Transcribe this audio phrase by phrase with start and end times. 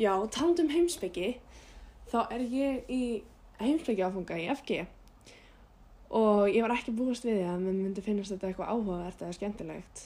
[0.00, 1.34] Já, taland um heimsbyggi,
[2.08, 3.02] þá er ég í
[3.60, 4.86] heimsbyggi áfunga í FG
[6.16, 9.36] og ég var ekki búist við því að mér myndi finnast þetta eitthvað áhugavert eða
[9.36, 10.04] skemmtilegt.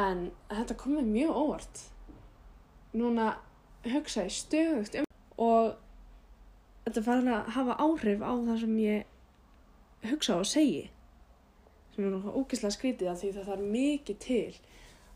[0.00, 1.82] En þetta kom mér mjög óvart.
[2.96, 3.26] Núna
[3.84, 5.08] hugsa ég stöðugt um
[5.44, 5.76] og
[6.86, 10.86] þetta fara að hafa áhrif á það sem ég hugsa og segi.
[11.92, 14.48] Sem er náttúrulega ógeðslega skrítið að því það þarf mikið til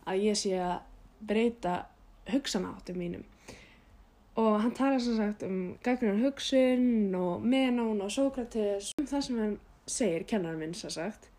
[0.04, 0.76] að ég sé að
[1.32, 1.78] breyta
[2.28, 3.24] hugsanáttum mínum.
[4.36, 9.38] Og hann talar sem sagt um gaggrinnar hugsun og Menón og Sókrates um það sem
[9.40, 9.54] hann
[9.88, 11.30] segir, kennar minn sem sagt.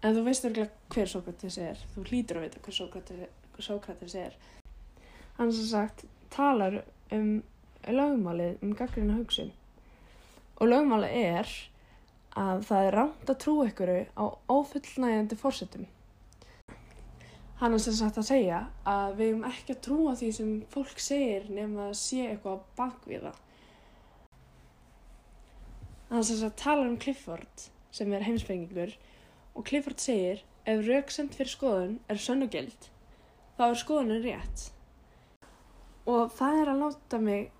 [0.00, 1.82] En þú veist örgulega hver Sókrates er.
[1.92, 4.38] Þú hlýtur að vita hver Sókrates, hver Sókrates er.
[5.36, 6.80] Hann sem sagt talar
[7.12, 7.42] um
[7.84, 9.52] lögmálið um gaggrinnar hugsun.
[10.56, 11.54] Og lögmálið er
[12.40, 15.84] að það er rámt að trú ykkur á ófullnægjandi fórsetum.
[17.60, 21.02] Hann er sem sagt að segja að við hefum ekki að trúa því sem fólk
[21.04, 23.40] segir nefn að sé eitthvað bakvið það.
[26.10, 28.94] Hann sem sagt talar um Clifford sem er heimspengingur
[29.52, 32.88] og Clifford segir ef rauksemt fyrir skoðun er sönnugild
[33.58, 34.64] þá er skoðunin rétt.
[36.08, 37.50] Og það er að láta mig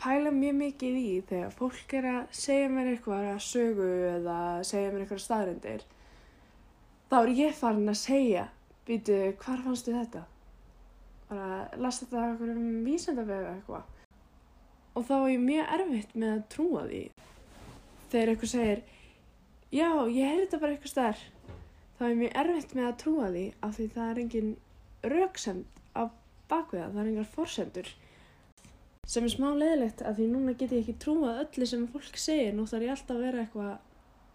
[0.00, 4.38] pæla mjög mikið í þegar fólk er að segja mér eitthvað að sögu eða
[4.70, 5.84] segja mér eitthvað staðrindir
[7.10, 8.46] þá er ég farin að segja
[8.90, 10.26] býtu, hvar fannstu þetta?
[11.30, 11.48] bara,
[11.80, 13.98] las þetta eitthvað um vísendafega eitthvað.
[14.98, 17.02] Og þá er ég mjög erfitt með að trúa því.
[18.10, 18.80] Þegar eitthvað segir
[19.70, 21.26] já, ég heyrði þetta bara eitthvað starf
[21.98, 24.50] þá er mjög erfitt með að trúa því af því það er engin
[25.12, 26.02] rauksend á
[26.50, 27.92] bakveða, það er engar forsendur.
[29.10, 32.52] Sem er smá leðilegt að því núna get ég ekki trúað öllu sem fólk segir.
[32.54, 33.72] Nú þarf ég alltaf að vera eitthvað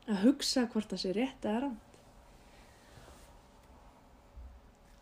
[0.05, 1.77] að hugsa hvort það sé rétt eða rann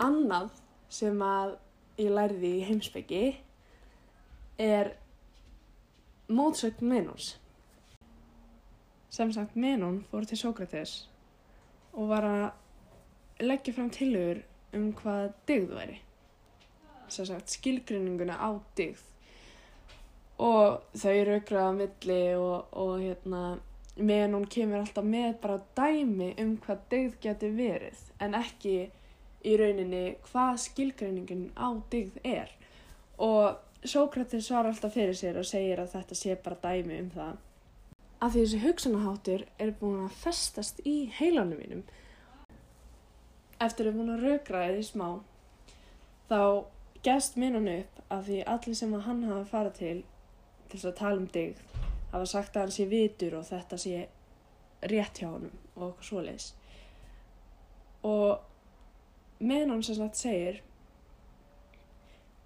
[0.04, 0.52] annað
[0.94, 1.56] sem að
[2.02, 3.24] ég lærði í heimsbyggi
[4.62, 4.94] er
[6.30, 7.34] mótsögn Menons.
[9.14, 11.04] Sem sagt Menon fór til Sókrates
[11.94, 14.42] og var að leggja fram tilhugur
[14.74, 16.00] um hvað digð væri.
[17.08, 19.04] Sem sagt skilgrinninguna á digð
[20.44, 23.44] og þau raukraða á milli og, og hérna
[23.96, 28.78] meðan hún kemur alltaf með bara dæmi um hvað dygð getur verið en ekki
[29.44, 32.52] í rauninni hvað skilgreiningin á dygð er.
[33.18, 37.34] Og Sókrates svar alltaf fyrir sér og segir að þetta sé bara dæmi um það.
[38.24, 41.84] Af því þessi hugsanaháttur er búin að festast í heilanum mínum.
[43.60, 45.10] Eftir að búin að raukraða því smá
[46.30, 46.40] þá
[47.04, 49.98] gæst minnan upp af því allir sem að hann hafa farið til
[50.70, 51.58] til þess að tala um dig
[52.14, 54.06] hafa sagt að hann sé vitur og þetta sé
[54.94, 56.48] rétt hjá honum og okkur svoleiðis.
[58.08, 58.40] Og
[59.50, 60.62] meðan hann sem sagt segir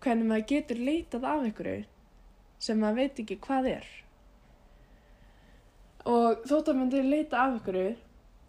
[0.04, 1.86] hvernig maður getur leitað af einhverju
[2.68, 3.88] sem maður veit ekki hvað er
[6.08, 7.94] og þótt að maður leita af einhverju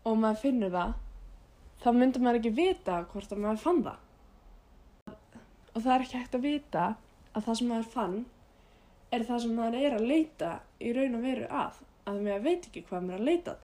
[0.08, 0.97] og maður finnur það
[1.82, 5.16] þá myndur maður ekki vita hvort að maður fann það
[5.75, 6.88] og það er ekki hægt að vita
[7.32, 8.19] að það sem maður fann
[9.14, 10.53] er það sem maður er að leita
[10.84, 13.54] í raun og veru að, að maður veit ekki hvað maður er að leita.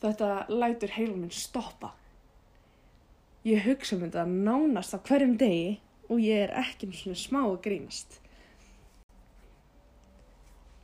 [0.00, 1.90] Þetta lætur heilum minn stoppa.
[3.40, 5.78] Ég hugsa um þetta nánast á hverjum degi
[6.12, 8.18] og ég er ekki svona smá að grínast.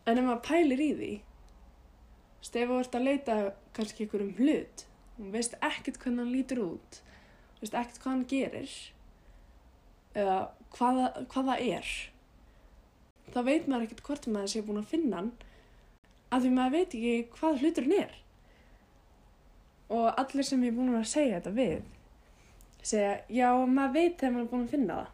[0.08, 1.10] En ef maður pælir í því,
[2.46, 3.34] stef að verða að leita
[3.76, 4.84] kannski ykkur um hlut,
[5.18, 7.00] og veist ekkert hvernig hann lítur út,
[7.58, 8.76] veist ekkert hvað hann gerir,
[10.16, 10.36] eða
[10.78, 11.90] hvaða, hvaða er,
[13.34, 15.34] þá veit maður ekkert hvort maður sé búin að finna hann
[16.30, 18.16] af því maður veit ekki hvað hluturinn er.
[19.92, 21.84] Og allir sem ég er búin að segja þetta við
[22.86, 25.10] segja já maður veit þegar maður er búin að finna það.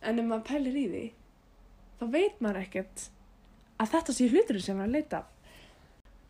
[0.00, 1.02] En ef maður pælir í því
[2.00, 3.08] þá veit maður ekkert
[3.80, 5.22] að þetta sé hluturinn sem maður leita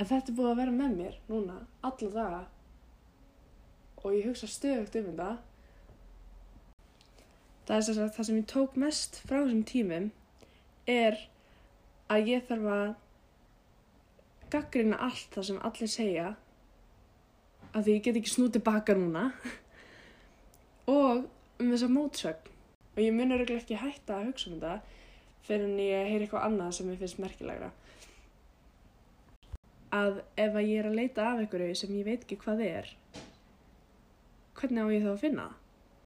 [0.01, 2.41] en þetta er búin að vera með mér núna alla daga.
[4.01, 5.31] Og ég hugsa stöðugt um þetta.
[7.69, 10.07] Það er þess að það sem ég tók mest frá þessum tímum
[10.89, 11.19] er
[12.11, 12.87] að ég þarf að
[14.51, 16.31] gaggrina allt það sem allir segja
[17.75, 19.27] að því ég get ekki snútið baka núna.
[20.91, 21.27] Og
[21.61, 22.57] um þessa mótsögn.
[22.97, 24.99] Og ég munur ekki hætta að hugsa um þetta
[25.47, 27.71] fyrir en ég heyr eitthvað annað sem ég finnst merkilegra.
[29.95, 32.93] Að ef að ég er að leita af einhverju sem ég veit ekki hvað er
[34.61, 35.60] hvernig á ég þá að finna það